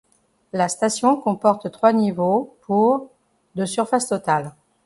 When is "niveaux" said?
1.93-2.57